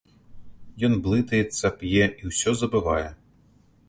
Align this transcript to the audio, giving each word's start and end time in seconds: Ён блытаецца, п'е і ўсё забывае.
Ён 0.87 0.95
блытаецца, 1.07 1.71
п'е 1.81 2.03
і 2.23 2.31
ўсё 2.31 2.49
забывае. 2.63 3.09